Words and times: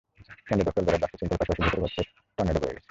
কেন্দ্র 0.47 0.65
দখল, 0.67 0.79
ব্যালট 0.85 1.01
বাক্স 1.01 1.15
ছিনতাইয়ের 1.19 1.39
পাশাপাশি 1.41 1.63
ভুতুড়ে 1.69 1.81
ভোটের 1.83 2.05
টর্নেডো 2.35 2.59
বয়ে 2.61 2.71
গেছে। 2.73 2.79